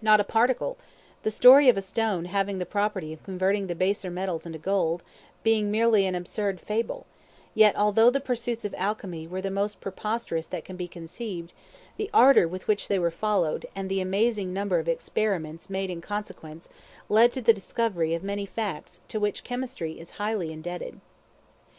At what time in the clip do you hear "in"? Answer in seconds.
15.90-16.00